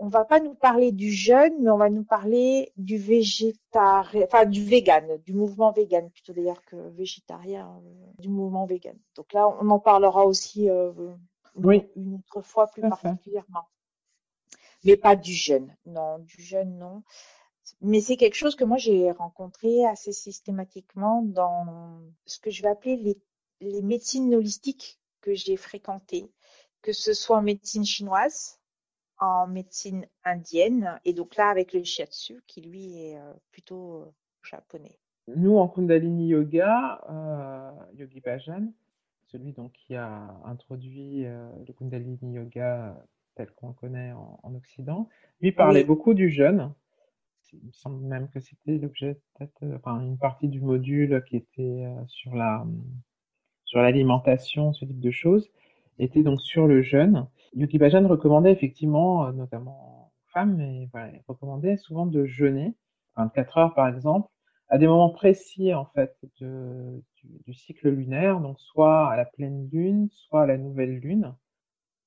on 0.00 0.08
va 0.08 0.24
pas 0.24 0.40
nous 0.40 0.54
parler 0.54 0.92
du 0.92 1.12
jeûne, 1.12 1.52
mais 1.60 1.70
on 1.70 1.76
va 1.76 1.90
nous 1.90 2.04
parler 2.04 2.72
du 2.78 2.96
végétarien, 2.96 4.24
enfin 4.24 4.46
du 4.46 4.64
vegan, 4.64 5.18
du 5.18 5.34
mouvement 5.34 5.72
vegan 5.72 6.10
plutôt 6.10 6.32
d'ailleurs 6.32 6.62
que 6.64 6.76
végétarien, 6.88 7.80
euh, 7.84 8.12
du 8.18 8.30
mouvement 8.30 8.64
vegan. 8.64 8.96
Donc 9.14 9.34
là, 9.34 9.46
on 9.60 9.68
en 9.68 9.78
parlera 9.78 10.24
aussi 10.24 10.70
euh, 10.70 10.90
Oui. 11.54 11.86
une 11.96 12.14
autre 12.14 12.40
fois 12.40 12.66
plus 12.68 12.80
particulièrement. 12.80 13.68
Mais 14.84 14.96
pas 14.96 15.16
du 15.16 15.34
jeûne. 15.34 15.76
Non, 15.84 16.18
du 16.20 16.40
jeûne, 16.42 16.78
non. 16.78 17.02
Mais 17.82 18.00
c'est 18.00 18.16
quelque 18.16 18.36
chose 18.36 18.56
que 18.56 18.64
moi 18.64 18.78
j'ai 18.78 19.10
rencontré 19.12 19.84
assez 19.84 20.12
systématiquement 20.12 21.22
dans 21.22 22.00
ce 22.24 22.38
que 22.38 22.50
je 22.50 22.62
vais 22.62 22.68
appeler 22.68 22.96
les, 22.96 23.18
les 23.60 23.82
médecines 23.82 24.34
holistiques 24.34 24.98
que 25.20 25.34
j'ai 25.34 25.58
fréquentées, 25.58 26.32
que 26.80 26.94
ce 26.94 27.12
soit 27.12 27.36
en 27.36 27.42
médecine 27.42 27.84
chinoise, 27.84 28.59
en 29.20 29.46
médecine 29.46 30.06
indienne, 30.24 30.98
et 31.04 31.12
donc 31.12 31.36
là 31.36 31.48
avec 31.48 31.72
le 31.72 31.84
shiatsu 31.84 32.42
qui 32.46 32.62
lui 32.62 32.98
est 33.04 33.18
euh, 33.18 33.32
plutôt 33.52 33.96
euh, 34.02 34.12
japonais. 34.42 34.98
Nous, 35.36 35.56
en 35.56 35.68
Kundalini 35.68 36.28
Yoga, 36.28 37.00
euh, 37.08 37.70
Yogi 37.94 38.20
Bhajan, 38.20 38.72
celui 39.26 39.52
donc 39.52 39.72
qui 39.72 39.94
a 39.94 40.34
introduit 40.44 41.24
euh, 41.26 41.48
le 41.66 41.72
Kundalini 41.72 42.18
Yoga 42.32 42.96
tel 43.36 43.50
qu'on 43.52 43.68
le 43.68 43.74
connaît 43.74 44.12
en, 44.12 44.40
en 44.42 44.54
Occident, 44.54 45.08
lui 45.40 45.52
parlait 45.52 45.82
Oui. 45.82 45.84
beaucoup 45.84 46.14
du 46.14 46.28
jeûne. 46.30 46.72
Il 47.52 47.66
me 47.66 47.72
semble 47.72 48.04
même 48.06 48.28
que 48.28 48.40
c'était 48.40 48.78
l'objet, 48.78 49.20
peut-être, 49.34 49.64
enfin, 49.76 50.00
une 50.00 50.18
partie 50.18 50.48
du 50.48 50.60
module 50.60 51.22
qui 51.26 51.36
était 51.36 51.84
euh, 51.84 52.06
sur 52.06 52.34
la, 52.36 52.64
sur 53.64 53.80
l'alimentation, 53.80 54.72
ce 54.72 54.84
type 54.84 55.00
de 55.00 55.10
choses, 55.10 55.50
était 55.98 56.22
donc 56.22 56.40
sur 56.40 56.66
le 56.66 56.82
jeûne. 56.82 57.26
Yogi 57.54 57.78
Bhajan 57.78 58.06
recommandait 58.06 58.52
effectivement, 58.52 59.26
euh, 59.26 59.32
notamment 59.32 60.12
aux 60.12 60.30
femmes, 60.32 60.56
mais 60.56 60.88
voilà, 60.92 61.10
il 61.12 61.22
recommandait 61.26 61.76
souvent 61.76 62.06
de 62.06 62.24
jeûner, 62.24 62.76
24 63.16 63.58
heures 63.58 63.74
par 63.74 63.88
exemple, 63.88 64.28
à 64.68 64.78
des 64.78 64.86
moments 64.86 65.10
précis 65.10 65.74
en 65.74 65.84
fait 65.86 66.16
du 66.40 67.54
cycle 67.54 67.88
lunaire, 67.90 68.40
donc 68.40 68.60
soit 68.60 69.10
à 69.10 69.16
la 69.16 69.24
pleine 69.24 69.68
lune, 69.72 70.08
soit 70.12 70.42
à 70.42 70.46
la 70.46 70.58
nouvelle 70.58 70.98
lune, 70.98 71.34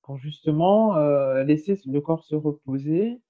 pour 0.03 0.17
justement 0.17 0.95
euh, 0.97 1.43
laisser 1.43 1.79
le 1.85 2.01
corps 2.01 2.23
se 2.23 2.35
reposer, 2.35 3.21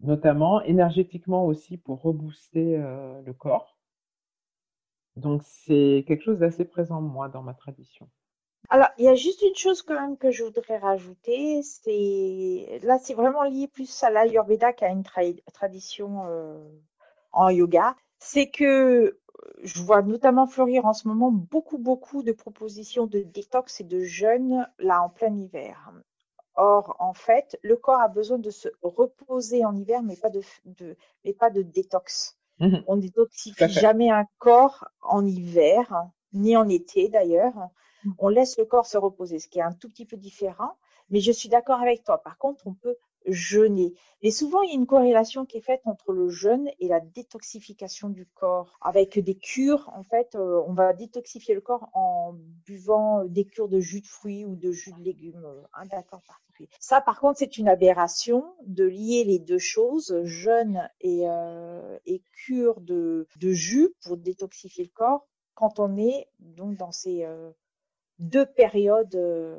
notamment 0.00 0.62
énergétiquement 0.62 1.46
aussi 1.46 1.78
pour 1.78 2.02
rebooster 2.02 2.76
euh, 2.76 3.20
le 3.22 3.32
corps. 3.32 3.78
Donc 5.16 5.42
c'est 5.44 6.04
quelque 6.06 6.22
chose 6.22 6.38
d'assez 6.38 6.64
présent 6.64 7.00
moi 7.00 7.28
dans 7.28 7.42
ma 7.42 7.54
tradition. 7.54 8.08
Alors, 8.70 8.88
il 8.98 9.04
y 9.04 9.08
a 9.08 9.14
juste 9.14 9.42
une 9.42 9.54
chose 9.54 9.82
quand 9.82 10.00
même 10.00 10.16
que 10.16 10.30
je 10.30 10.44
voudrais 10.44 10.78
rajouter, 10.78 11.62
c'est 11.62 12.80
là 12.82 12.98
c'est 12.98 13.14
vraiment 13.14 13.42
lié 13.44 13.68
plus 13.68 14.02
à 14.02 14.10
l'Ayurveda 14.10 14.72
qu'à 14.72 14.88
une 14.88 15.02
tra- 15.02 15.42
tradition 15.52 16.24
euh, 16.26 16.56
en 17.32 17.50
yoga. 17.50 17.94
C'est 18.18 18.50
que 18.50 19.18
je 19.62 19.82
vois 19.82 20.02
notamment 20.02 20.46
fleurir 20.46 20.86
en 20.86 20.92
ce 20.94 21.06
moment 21.08 21.30
beaucoup 21.30 21.78
beaucoup 21.78 22.22
de 22.22 22.32
propositions 22.32 23.06
de 23.06 23.20
détox 23.20 23.80
et 23.80 23.84
de 23.84 24.00
jeûne 24.00 24.66
là 24.78 25.02
en 25.02 25.10
plein 25.10 25.34
hiver. 25.36 25.92
Or, 26.54 26.96
en 26.98 27.14
fait, 27.14 27.58
le 27.62 27.76
corps 27.76 28.00
a 28.00 28.08
besoin 28.08 28.38
de 28.38 28.50
se 28.50 28.68
reposer 28.82 29.64
en 29.64 29.74
hiver, 29.76 30.02
mais 30.02 30.16
pas 30.16 30.30
de, 30.30 30.42
de 30.64 30.96
mais 31.24 31.32
pas 31.34 31.50
de 31.50 31.62
détox. 31.62 32.38
Mhm. 32.60 32.84
On 32.86 32.96
à 32.96 32.98
détoxifie 33.00 33.68
jamais 33.72 34.10
un 34.10 34.26
corps 34.38 34.88
en 35.02 35.26
hiver, 35.26 36.06
ni 36.32 36.56
en 36.56 36.68
été 36.68 37.08
d'ailleurs. 37.08 37.54
On 38.18 38.28
laisse 38.28 38.58
le 38.58 38.64
corps 38.64 38.86
se 38.86 38.98
reposer, 38.98 39.38
ce 39.38 39.48
qui 39.48 39.58
est 39.58 39.62
un 39.62 39.72
tout 39.72 39.88
petit 39.88 40.06
peu 40.06 40.16
différent. 40.16 40.72
Mais 41.10 41.20
je 41.20 41.32
suis 41.32 41.48
d'accord 41.48 41.80
avec 41.80 42.04
toi. 42.04 42.18
Par 42.18 42.38
contre, 42.38 42.66
on 42.66 42.74
peut 42.74 42.96
jeûner. 43.26 43.94
Mais 44.22 44.30
souvent, 44.30 44.62
il 44.62 44.70
y 44.70 44.72
a 44.72 44.76
une 44.76 44.86
corrélation 44.86 45.44
qui 45.44 45.58
est 45.58 45.62
faite 45.62 45.82
entre 45.84 46.12
le 46.12 46.28
jeûne 46.28 46.68
et 46.80 46.88
la 46.88 47.00
détoxification 47.00 48.08
du 48.08 48.26
corps. 48.26 48.78
Avec 48.80 49.18
des 49.18 49.34
cures, 49.34 49.90
en 49.94 50.02
fait, 50.02 50.34
euh, 50.34 50.62
on 50.66 50.72
va 50.72 50.92
détoxifier 50.92 51.54
le 51.54 51.60
corps 51.60 51.88
en 51.94 52.34
buvant 52.64 53.24
des 53.24 53.44
cures 53.44 53.68
de 53.68 53.80
jus 53.80 54.00
de 54.00 54.06
fruits 54.06 54.44
ou 54.44 54.56
de 54.56 54.72
jus 54.72 54.92
de 54.92 55.02
légumes, 55.02 55.44
euh, 55.44 55.84
d'accord. 55.90 56.22
Ça, 56.78 57.00
par 57.00 57.20
contre, 57.20 57.38
c'est 57.38 57.58
une 57.58 57.68
aberration 57.68 58.44
de 58.66 58.84
lier 58.84 59.24
les 59.24 59.38
deux 59.38 59.58
choses, 59.58 60.20
jeûne 60.24 60.88
et, 61.00 61.22
euh, 61.24 61.98
et 62.06 62.22
cure 62.32 62.80
de, 62.80 63.26
de 63.36 63.52
jus 63.52 63.94
pour 64.02 64.16
détoxifier 64.16 64.84
le 64.84 64.90
corps, 64.90 65.26
quand 65.54 65.80
on 65.80 65.96
est 65.96 66.28
donc 66.38 66.76
dans 66.76 66.92
ces 66.92 67.24
euh, 67.24 67.50
deux 68.22 68.46
périodes 68.46 69.14
euh, 69.16 69.56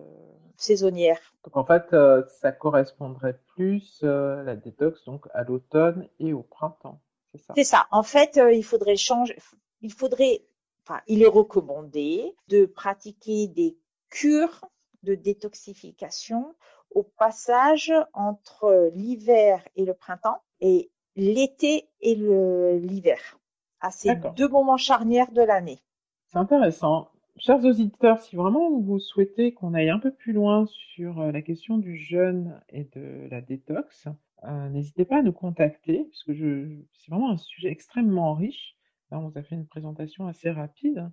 saisonnières. 0.58 1.34
Donc 1.44 1.58
en 1.58 1.66
fait, 1.66 1.94
euh, 1.94 2.24
ça 2.28 2.52
correspondrait 2.52 3.40
plus 3.56 4.00
euh, 4.04 4.42
la 4.44 4.56
détox 4.56 5.04
donc 5.06 5.28
à 5.34 5.44
l'automne 5.44 6.08
et 6.20 6.34
au 6.34 6.42
printemps, 6.42 7.02
c'est 7.32 7.40
ça. 7.40 7.54
C'est 7.56 7.64
ça. 7.64 7.88
En 7.92 8.04
fait, 8.04 8.38
euh, 8.38 8.54
il 8.54 8.64
faudrait 8.64 8.96
changer. 8.96 9.38
Il 9.82 9.92
faudrait. 9.92 10.46
Enfin, 10.86 11.02
il 11.08 11.22
est 11.24 11.28
recommandé 11.28 12.36
de 12.48 12.66
pratiquer 12.66 13.48
des 13.48 13.78
cures 14.10 14.66
de 15.04 15.16
détoxification 15.16 16.56
au 16.92 17.04
passage 17.04 17.94
entre 18.14 18.92
l'hiver 18.94 19.66
et 19.76 19.86
le 19.86 19.94
printemps 19.94 20.42
et 20.60 20.92
l'été 21.16 21.90
et 22.02 22.16
l'hiver. 22.16 23.40
À 23.80 23.92
ces 23.92 24.16
deux 24.36 24.48
moments 24.48 24.78
charnières 24.78 25.32
de 25.32 25.42
l'année. 25.42 25.82
C'est 26.28 26.38
intéressant. 26.38 27.13
Chers 27.38 27.66
auditeurs, 27.66 28.20
si 28.22 28.36
vraiment 28.36 28.80
vous 28.80 29.00
souhaitez 29.00 29.54
qu'on 29.54 29.74
aille 29.74 29.90
un 29.90 29.98
peu 29.98 30.12
plus 30.14 30.34
loin 30.34 30.66
sur 30.68 31.20
euh, 31.20 31.32
la 31.32 31.42
question 31.42 31.80
du 31.80 31.98
jeûne 31.98 32.62
et 32.70 32.84
de 32.84 33.28
la 33.32 33.42
détox, 33.42 34.08
euh, 34.44 34.70
n'hésitez 34.70 35.04
pas 35.04 35.18
à 35.18 35.22
nous 35.24 35.34
contacter, 35.34 36.06
puisque 36.06 36.34
je, 36.34 36.80
c'est 36.94 37.10
vraiment 37.10 37.32
un 37.32 37.38
sujet 37.38 37.70
extrêmement 37.70 38.36
riche. 38.36 38.78
Là, 39.10 39.20
on 39.20 39.30
vous 39.30 39.38
a 39.38 39.42
fait 39.42 39.56
une 39.56 39.66
présentation 39.66 40.28
assez 40.28 40.52
rapide. 40.52 41.10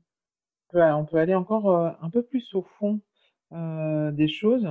On 0.75 1.07
peut, 1.07 1.19
aller 1.19 1.35
encore 1.35 1.71
euh, 1.71 1.91
un 2.03 2.11
peu 2.11 2.23
plus 2.23 2.55
au 2.55 2.63
fond 2.63 3.01
des 3.51 4.29
choses. 4.29 4.69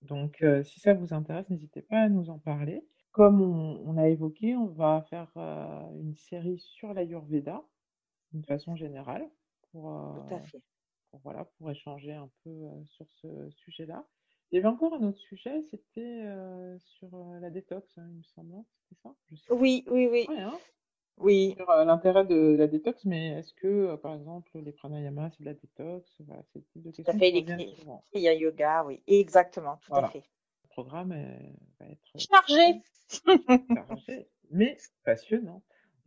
Donc, 0.00 0.42
si 0.62 0.80
ça 0.80 0.94
vous 0.94 1.12
intéresse, 1.12 1.50
n'hésitez 1.50 1.82
pas 1.82 1.98
à 1.98 2.08
nous 2.08 2.30
en 2.30 2.38
parler. 2.38 2.82
Comme 3.12 3.42
on, 3.42 3.82
on 3.84 3.98
a 3.98 4.08
évoqué, 4.08 4.56
on 4.56 4.68
va 4.68 5.04
faire 5.10 5.30
une 6.00 6.14
série 6.14 6.58
sur 6.58 6.94
l'Ayurveda, 6.94 7.62
d'une 8.32 8.44
façon 8.44 8.74
générale, 8.74 9.28
pour, 9.74 9.90
euh, 9.90 10.20
Tout 10.28 10.34
à 10.34 10.40
fait. 10.40 10.62
pour, 11.10 11.20
voilà, 11.24 11.44
pour 11.58 11.70
échanger 11.70 12.12
un 12.14 12.30
peu 12.44 12.50
euh, 12.50 12.84
sur 12.86 13.06
ce 13.20 13.50
sujet-là. 13.50 14.06
Il 14.52 14.56
y 14.56 14.58
avait 14.58 14.68
encore 14.68 14.94
un 14.94 15.02
autre 15.02 15.18
sujet, 15.18 15.62
c'était 15.70 16.22
euh, 16.26 16.78
sur 16.78 17.08
euh, 17.14 17.40
la 17.40 17.50
détox, 17.50 17.98
hein, 17.98 18.06
il 18.10 18.18
me 18.18 18.22
semble, 18.22 18.54
c'était 18.88 19.00
ça? 19.02 19.14
Je 19.30 19.36
sais 19.36 19.52
Oui, 19.52 19.84
oui, 19.88 20.06
oui. 20.10 20.26
Ouais, 20.28 20.40
hein, 20.40 20.58
Oui. 21.18 21.56
sur 21.56 21.70
euh, 21.70 21.84
l'intérêt 21.84 22.24
de 22.24 22.54
la 22.56 22.66
détox, 22.68 23.04
mais 23.04 23.28
est-ce 23.38 23.52
que, 23.54 23.66
euh, 23.66 23.96
par 23.96 24.14
exemple, 24.14 24.50
les 24.60 24.72
pranayamas, 24.72 25.30
c'est 25.30 25.40
de 25.40 25.46
la 25.46 25.54
détox? 25.54 26.20
Voilà, 26.20 26.42
c'est 26.52 26.60
le 26.60 26.64
type 26.66 26.82
de 26.82 26.90
Tout 26.92 27.02
à 27.10 27.12
questions 27.12 27.18
fait. 27.18 27.30
Les 27.30 27.42
reviennent 27.42 27.58
cris. 27.58 27.76
souvent. 27.76 28.04
Il 28.14 28.20
y 28.22 28.28
a 28.28 28.34
yoga, 28.34 28.84
oui. 28.84 29.02
Exactement. 29.06 29.76
Tout 29.82 29.92
Voilà. 29.92 30.06
à 30.06 30.10
fait. 30.10 30.24
Le 30.64 30.68
programme 30.68 31.12
est- 31.12 31.54
va 31.80 31.86
être 31.86 32.16
Chargé. 32.16 32.82
chargé, 33.74 34.28
mais 34.50 34.76
passionnant. 35.04 35.62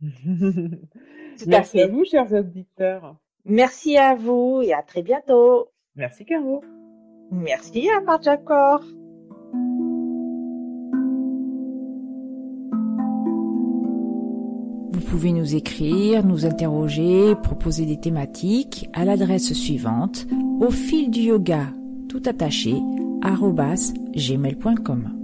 Tout 1.38 1.44
à 1.44 1.46
Merci 1.46 1.80
à 1.80 1.86
fait. 1.86 1.88
vous, 1.88 2.04
chers 2.04 2.32
auditeurs. 2.32 3.16
Merci 3.48 3.96
à 3.96 4.14
vous 4.14 4.60
et 4.62 4.72
à 4.74 4.82
très 4.82 5.02
bientôt. 5.02 5.68
Merci, 5.96 6.24
Caro. 6.24 6.62
Merci 7.30 7.88
à 7.90 8.00
Marc 8.00 8.22
Jacor. 8.22 8.82
Vous 14.92 15.00
pouvez 15.10 15.32
nous 15.32 15.54
écrire, 15.54 16.24
nous 16.26 16.44
interroger, 16.44 17.34
proposer 17.42 17.86
des 17.86 17.98
thématiques 17.98 18.90
à 18.92 19.04
l'adresse 19.04 19.54
suivante 19.54 20.26
au 20.60 20.70
fil 20.70 21.10
du 21.10 21.20
yoga 21.20 21.66
tout 22.08 22.22
attaché 22.26 22.74
gmail.com. 24.14 25.17